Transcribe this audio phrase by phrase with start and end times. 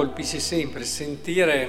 [0.00, 1.68] colpisce sempre sentire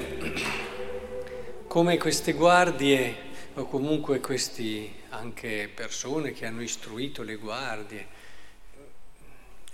[1.67, 3.13] come queste guardie
[3.55, 8.07] o comunque queste anche persone che hanno istruito le guardie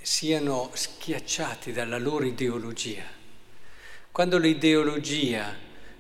[0.02, 3.04] siano schiacciati dalla loro ideologia.
[4.12, 5.56] Quando l'ideologia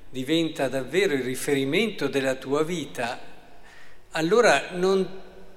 [0.10, 3.20] diventa davvero il riferimento della tua vita,
[4.10, 5.08] allora non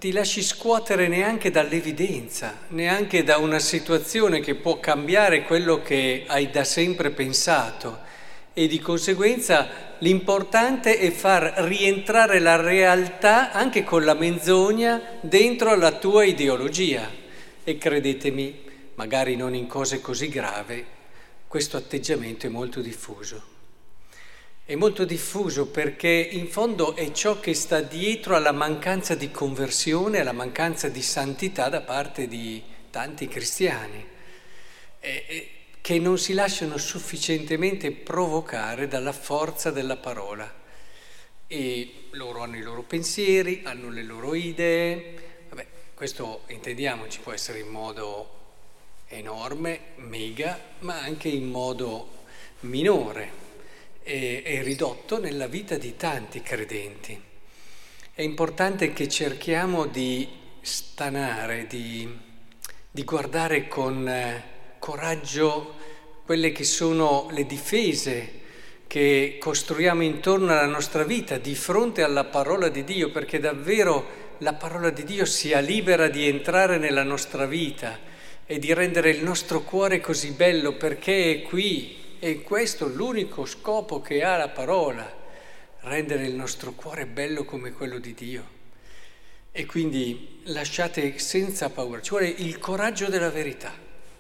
[0.01, 6.51] ti lasci scuotere neanche dall'evidenza, neanche da una situazione che può cambiare quello che hai
[6.51, 7.99] da sempre pensato
[8.55, 9.69] e di conseguenza
[9.99, 17.07] l'importante è far rientrare la realtà anche con la menzogna dentro alla tua ideologia.
[17.63, 18.59] E credetemi,
[18.95, 20.83] magari non in cose così gravi,
[21.47, 23.60] questo atteggiamento è molto diffuso.
[24.71, 30.21] È molto diffuso perché in fondo è ciò che sta dietro alla mancanza di conversione,
[30.21, 34.07] alla mancanza di santità da parte di tanti cristiani,
[35.81, 40.49] che non si lasciano sufficientemente provocare dalla forza della parola.
[41.49, 47.59] E loro hanno i loro pensieri, hanno le loro idee, vabbè, questo intendiamoci può essere
[47.59, 48.39] in modo
[49.09, 52.19] enorme, mega, ma anche in modo
[52.61, 53.40] minore
[54.11, 57.19] è, è ridotto nella vita di tanti credenti.
[58.13, 60.29] È importante che cerchiamo di
[60.61, 62.09] stanare, di,
[62.91, 64.45] di guardare con eh,
[64.81, 65.77] coraggio
[66.25, 68.39] quelle che sono le difese
[68.89, 74.55] che costruiamo intorno alla nostra vita di fronte alla parola di Dio, perché davvero la
[74.55, 77.99] parola di Dio sia libera di entrare nella nostra vita
[78.45, 83.47] e di rendere il nostro cuore così bello perché è qui e questo è l'unico
[83.47, 85.11] scopo che ha la parola,
[85.81, 88.59] rendere il nostro cuore bello come quello di Dio.
[89.51, 93.73] E quindi lasciate senza paura, ci vuole il coraggio della verità.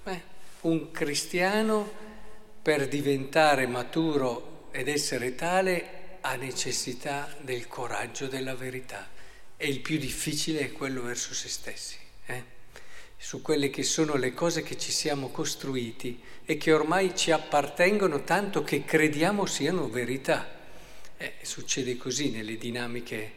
[0.04, 0.22] Eh?
[0.62, 1.88] Un cristiano
[2.62, 9.08] per diventare maturo ed essere tale ha necessità del coraggio della verità
[9.56, 11.99] e il più difficile è quello verso se stessi.
[13.22, 18.24] Su quelle che sono le cose che ci siamo costruiti e che ormai ci appartengono
[18.24, 20.48] tanto che crediamo siano verità.
[21.18, 23.32] Eh, succede così nelle dinamiche,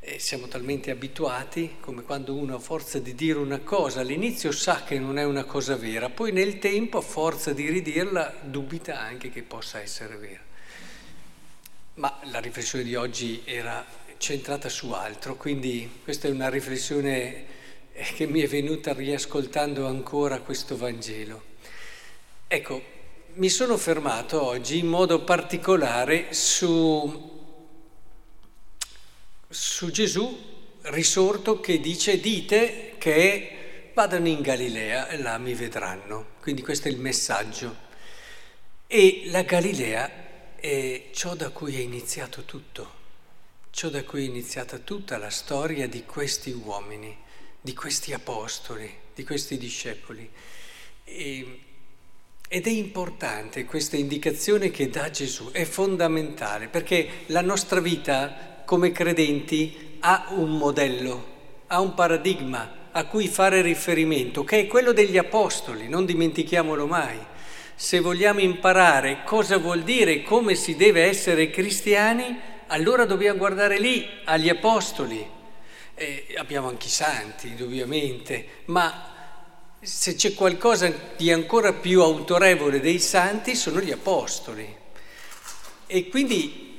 [0.00, 4.82] eh, siamo talmente abituati come quando uno a forza di dire una cosa all'inizio sa
[4.82, 9.28] che non è una cosa vera, poi nel tempo a forza di ridirla dubita anche
[9.28, 10.42] che possa essere vera.
[11.96, 13.84] Ma la riflessione di oggi era
[14.16, 17.55] centrata su altro, quindi questa è una riflessione
[18.14, 21.54] che mi è venuta riascoltando ancora questo Vangelo.
[22.46, 22.82] Ecco,
[23.34, 27.44] mi sono fermato oggi in modo particolare su,
[29.48, 36.34] su Gesù risorto che dice dite che vadano in Galilea e là mi vedranno.
[36.40, 37.84] Quindi questo è il messaggio.
[38.86, 42.92] E la Galilea è ciò da cui è iniziato tutto,
[43.70, 47.24] ciò da cui è iniziata tutta la storia di questi uomini
[47.66, 50.30] di questi apostoli, di questi discepoli.
[51.02, 51.60] E,
[52.46, 58.92] ed è importante questa indicazione che dà Gesù, è fondamentale, perché la nostra vita come
[58.92, 61.34] credenti ha un modello,
[61.66, 67.18] ha un paradigma a cui fare riferimento, che è quello degli apostoli, non dimentichiamolo mai.
[67.74, 72.38] Se vogliamo imparare cosa vuol dire, come si deve essere cristiani,
[72.68, 75.34] allora dobbiamo guardare lì, agli apostoli,
[75.96, 79.14] eh, abbiamo anche i santi, indubbiamente, ma
[79.80, 84.84] se c'è qualcosa di ancora più autorevole dei santi sono gli apostoli.
[85.86, 86.78] E quindi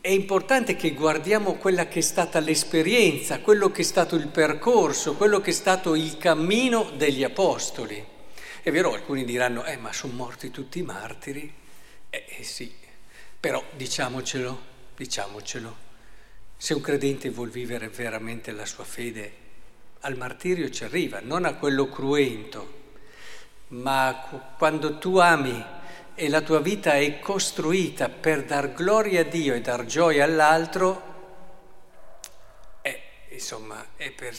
[0.00, 5.14] è importante che guardiamo quella che è stata l'esperienza, quello che è stato il percorso,
[5.14, 8.04] quello che è stato il cammino degli apostoli.
[8.62, 11.50] È vero, alcuni diranno, eh, ma sono morti tutti i martiri.
[12.10, 12.70] Eh, eh sì,
[13.40, 14.60] però diciamocelo,
[14.94, 15.87] diciamocelo.
[16.60, 19.32] Se un credente vuol vivere veramente la sua fede,
[20.00, 22.76] al martirio ci arriva, non a quello cruento,
[23.68, 25.64] ma quando tu ami
[26.16, 31.02] e la tua vita è costruita per dar gloria a Dio e dar gioia all'altro,
[32.82, 34.36] eh, insomma, è per...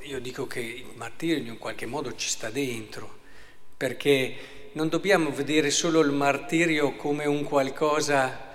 [0.00, 3.18] io dico che il martirio in un qualche modo ci sta dentro,
[3.76, 8.48] perché non dobbiamo vedere solo il martirio come un qualcosa,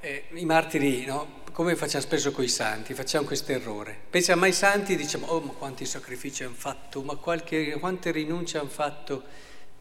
[0.00, 1.44] eh, i martiri, no?
[1.56, 3.96] Come facciamo spesso con i santi, facciamo questo errore.
[4.10, 8.58] Pensiamo ai santi e diciamo, oh ma quanti sacrifici hanno fatto, ma qualche, quante rinunce
[8.58, 9.22] hanno fatto,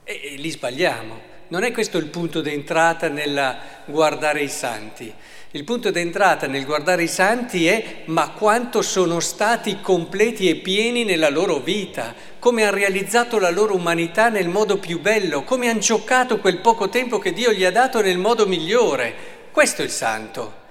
[0.05, 1.19] e, e lì sbagliamo.
[1.49, 3.57] Non è questo il punto d'entrata nel
[3.87, 5.13] guardare i santi.
[5.51, 11.03] Il punto d'entrata nel guardare i santi è ma quanto sono stati completi e pieni
[11.03, 15.79] nella loro vita, come hanno realizzato la loro umanità nel modo più bello, come hanno
[15.79, 19.13] giocato quel poco tempo che Dio gli ha dato nel modo migliore.
[19.51, 20.63] Questo è il santo.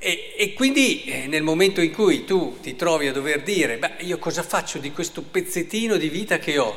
[0.00, 3.94] E, e quindi eh, nel momento in cui tu ti trovi a dover dire, beh,
[3.98, 6.76] io cosa faccio di questo pezzettino di vita che ho?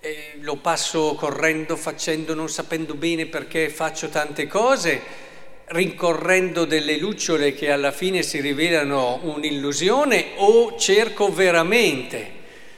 [0.00, 5.28] Eh, lo passo correndo, facendo, non sapendo bene perché faccio tante cose,
[5.66, 12.30] rincorrendo delle lucciole che alla fine si rivelano un'illusione o cerco veramente,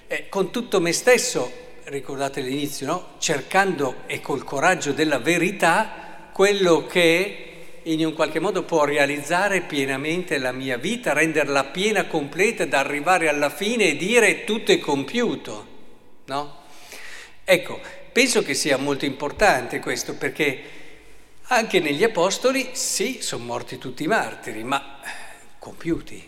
[0.08, 1.50] eh, con tutto me stesso,
[1.84, 3.06] ricordate l'inizio, no?
[3.18, 7.51] cercando e col coraggio della verità quello che
[7.84, 13.28] in un qualche modo può realizzare pienamente la mia vita, renderla piena, completa, da arrivare
[13.28, 15.66] alla fine e dire tutto è compiuto,
[16.26, 16.60] no?
[17.44, 17.80] Ecco,
[18.12, 20.62] penso che sia molto importante questo perché
[21.44, 25.00] anche negli Apostoli, sì, sono morti tutti i martiri, ma
[25.58, 26.22] compiuti,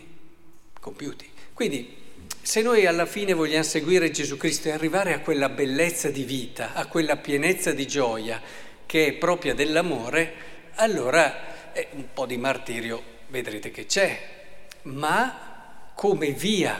[0.79, 1.29] compiuti.
[1.53, 2.03] Quindi,
[2.41, 6.73] se noi alla fine vogliamo seguire Gesù Cristo e arrivare a quella bellezza di vita,
[6.73, 8.39] a quella pienezza di gioia
[8.85, 10.33] che è propria dell'amore,
[10.75, 14.19] allora eh, un po' di martirio vedrete che c'è,
[14.83, 16.79] ma come via,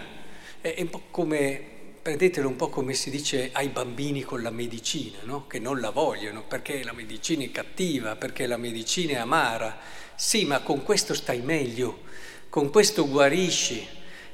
[0.90, 1.74] po' come
[2.06, 5.48] prendetelo un po' come si dice ai bambini con la medicina, no?
[5.48, 9.76] che non la vogliono perché la medicina è cattiva, perché la medicina è amara.
[10.14, 12.04] Sì, ma con questo stai meglio,
[12.50, 13.88] con questo guarisci.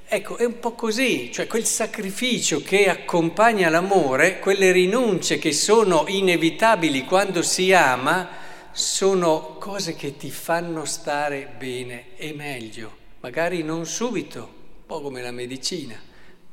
[0.06, 6.04] Ecco, è un po' così, cioè quel sacrificio che accompagna l'amore, quelle rinunce che sono
[6.08, 8.28] inevitabili quando si ama,
[8.74, 15.22] sono cose che ti fanno stare bene e meglio, magari non subito, un po' come
[15.22, 16.00] la medicina,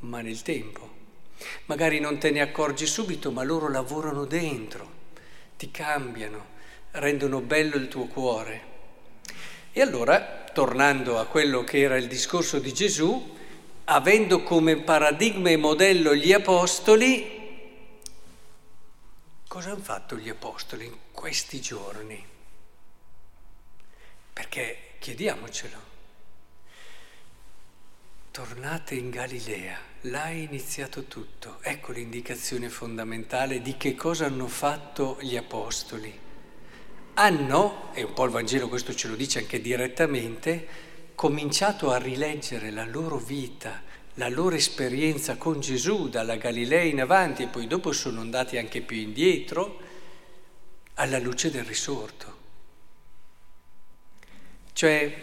[0.00, 0.97] ma nel tempo.
[1.67, 4.91] Magari non te ne accorgi subito, ma loro lavorano dentro,
[5.56, 6.47] ti cambiano,
[6.93, 8.62] rendono bello il tuo cuore.
[9.73, 13.37] E allora, tornando a quello che era il discorso di Gesù,
[13.85, 17.38] avendo come paradigma e modello gli apostoli,
[19.48, 22.24] cosa hanno fatto gli apostoli in questi giorni?
[24.32, 25.96] Perché chiediamocelo.
[28.30, 31.58] Tornate in Galilea là è iniziato tutto.
[31.62, 36.26] Ecco l'indicazione fondamentale di che cosa hanno fatto gli apostoli.
[37.14, 40.68] Hanno, e un po' il Vangelo questo ce lo dice anche direttamente,
[41.16, 43.82] cominciato a rileggere la loro vita,
[44.19, 48.81] la loro esperienza con Gesù dalla Galilea in avanti e poi dopo sono andati anche
[48.81, 49.79] più indietro
[50.94, 52.37] alla luce del risorto.
[54.73, 55.17] Cioè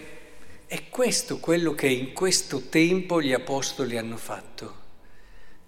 [0.65, 4.83] è questo quello che in questo tempo gli apostoli hanno fatto.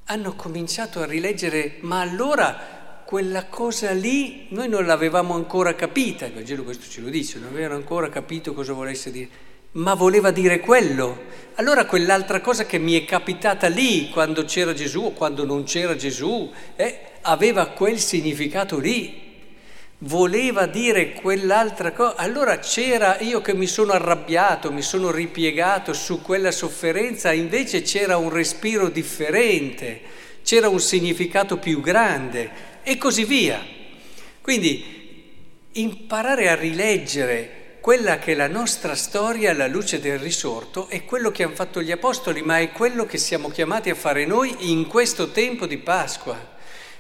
[0.06, 6.34] Hanno cominciato a rileggere, ma allora quella cosa lì noi non l'avevamo ancora capita, il
[6.34, 9.30] Vangelo questo ce lo dice, non avevano ancora capito cosa volesse dire,
[9.78, 11.26] ma voleva dire quello.
[11.56, 15.96] Allora quell'altra cosa che mi è capitata lì quando c'era Gesù o quando non c'era
[15.96, 19.26] Gesù, eh, aveva quel significato lì
[20.02, 26.22] voleva dire quell'altra cosa, allora c'era io che mi sono arrabbiato, mi sono ripiegato su
[26.22, 30.02] quella sofferenza, invece c'era un respiro differente,
[30.44, 32.52] c'era un significato più grande
[32.84, 33.60] e così via.
[34.40, 34.96] Quindi
[35.74, 37.57] imparare a rileggere
[37.88, 41.82] quella che è la nostra storia alla luce del risorto è quello che hanno fatto
[41.82, 45.78] gli apostoli, ma è quello che siamo chiamati a fare noi in questo tempo di
[45.78, 46.38] Pasqua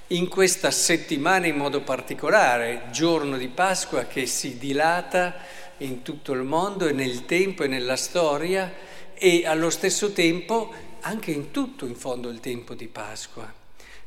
[0.08, 5.36] in questa settimana in modo particolare, giorno di Pasqua che si dilata
[5.79, 8.74] in tutto il mondo e nel tempo e nella storia
[9.13, 13.53] e allo stesso tempo anche in tutto in fondo il tempo di Pasqua.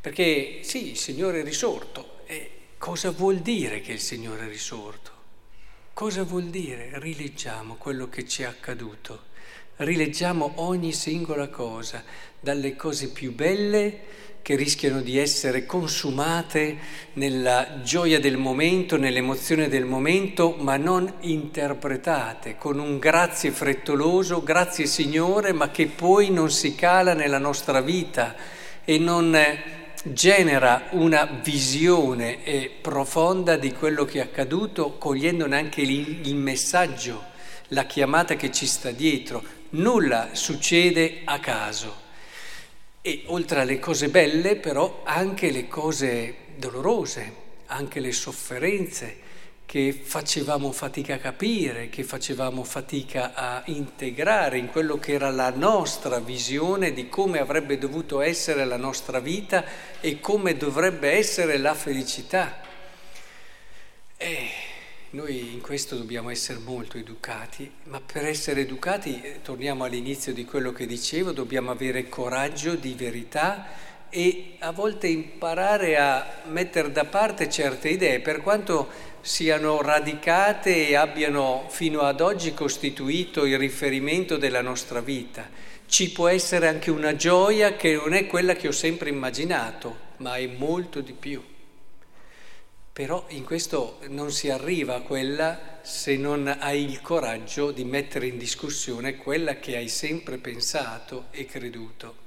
[0.00, 2.20] Perché sì, il Signore è risorto.
[2.24, 5.19] E cosa vuol dire che il Signore è risorto?
[5.92, 6.92] Cosa vuol dire?
[6.94, 9.24] Rileggiamo quello che ci è accaduto,
[9.76, 12.02] rileggiamo ogni singola cosa,
[12.40, 14.00] dalle cose più belle
[14.40, 16.78] che rischiano di essere consumate
[17.14, 24.86] nella gioia del momento, nell'emozione del momento, ma non interpretate con un grazie frettoloso, grazie
[24.86, 28.34] Signore, ma che poi non si cala nella nostra vita
[28.84, 29.36] e non
[30.04, 37.24] genera una visione profonda di quello che è accaduto, cogliendone anche il messaggio,
[37.68, 39.42] la chiamata che ci sta dietro.
[39.70, 42.08] Nulla succede a caso.
[43.02, 47.34] E oltre alle cose belle, però, anche le cose dolorose,
[47.66, 49.28] anche le sofferenze
[49.70, 55.50] che facevamo fatica a capire, che facevamo fatica a integrare in quello che era la
[55.50, 59.64] nostra visione di come avrebbe dovuto essere la nostra vita
[60.00, 62.60] e come dovrebbe essere la felicità.
[64.16, 64.48] E
[65.10, 70.44] noi in questo dobbiamo essere molto educati, ma per essere educati, eh, torniamo all'inizio di
[70.44, 73.68] quello che dicevo, dobbiamo avere coraggio di verità
[74.10, 78.88] e a volte imparare a mettere da parte certe idee, per quanto
[79.20, 85.48] siano radicate e abbiano fino ad oggi costituito il riferimento della nostra vita.
[85.86, 90.36] Ci può essere anche una gioia che non è quella che ho sempre immaginato, ma
[90.36, 91.42] è molto di più.
[92.92, 98.26] Però in questo non si arriva a quella se non hai il coraggio di mettere
[98.26, 102.19] in discussione quella che hai sempre pensato e creduto.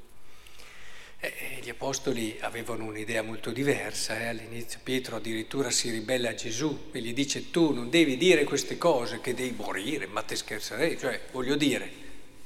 [1.64, 4.26] Gli apostoli avevano un'idea molto diversa, eh?
[4.26, 8.78] all'inizio Pietro addirittura si ribella a Gesù e gli dice tu non devi dire queste
[8.78, 11.90] cose, che devi morire, ma te scherzerei, cioè voglio dire,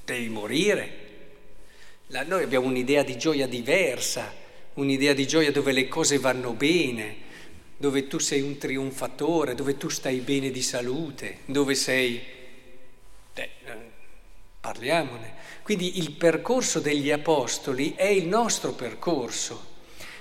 [0.05, 1.05] devi morire.
[2.09, 4.31] La, noi abbiamo un'idea di gioia diversa,
[4.75, 7.15] un'idea di gioia dove le cose vanno bene,
[7.75, 12.21] dove tu sei un trionfatore, dove tu stai bene di salute, dove sei...
[14.77, 15.33] Parliamone.
[15.63, 19.75] Quindi il percorso degli apostoli è il nostro percorso.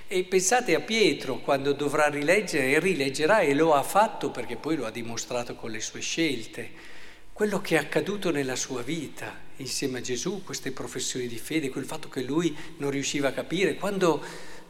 [0.08, 4.76] E pensate a Pietro quando dovrà rileggere e rileggerà e lo ha fatto perché poi
[4.76, 6.94] lo ha dimostrato con le sue scelte,
[7.32, 11.84] quello che è accaduto nella sua vita insieme a Gesù, queste professioni di fede, quel
[11.84, 14.22] fatto che lui non riusciva a capire, quando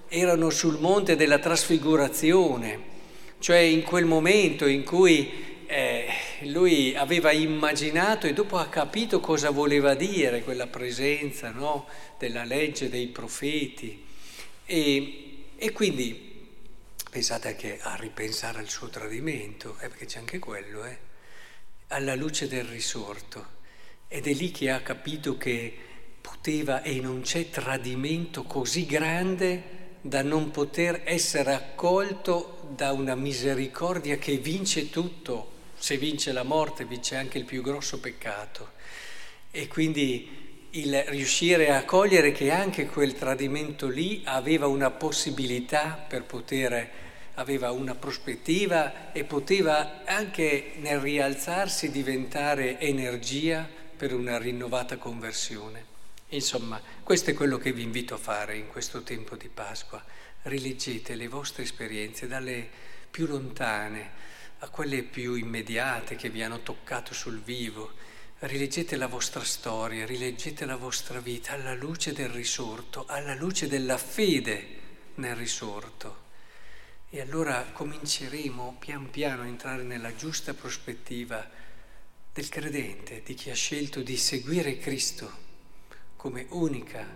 [0.09, 2.95] erano sul monte della trasfigurazione,
[3.38, 5.46] cioè in quel momento in cui
[6.43, 11.87] lui aveva immaginato e dopo ha capito cosa voleva dire quella presenza no?
[12.19, 14.05] della legge dei profeti.
[14.64, 16.49] E, e, quindi
[17.11, 20.99] pensate anche a ripensare al suo tradimento, eh, perché c'è anche quello, eh,
[21.88, 23.55] alla luce del risorto.
[24.09, 25.75] Ed è lì che ha capito che
[26.21, 34.16] poteva e non c'è tradimento così grande da non poter essere accolto da una misericordia
[34.16, 35.55] che vince tutto.
[35.78, 38.73] Se vince la morte, vince anche il più grosso peccato.
[39.50, 46.25] E quindi il riuscire a cogliere che anche quel tradimento lì aveva una possibilità per
[46.25, 46.90] poter,
[47.35, 55.95] aveva una prospettiva e poteva anche nel rialzarsi diventare energia per una rinnovata conversione.
[56.30, 60.04] Insomma, questo è quello che vi invito a fare in questo tempo di Pasqua.
[60.42, 62.68] Rileggete le vostre esperienze dalle
[63.11, 67.93] più lontane a quelle più immediate che vi hanno toccato sul vivo.
[68.39, 73.99] Rileggete la vostra storia, rileggete la vostra vita alla luce del risorto, alla luce della
[73.99, 74.67] fede
[75.17, 76.25] nel risorto.
[77.09, 81.49] E allora cominceremo pian piano a entrare nella giusta prospettiva
[82.33, 85.45] del credente, di chi ha scelto di seguire Cristo
[86.17, 87.07] come unica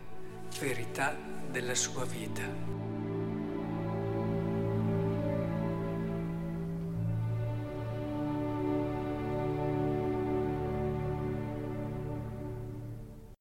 [0.59, 1.16] verità
[1.50, 2.89] della sua vita.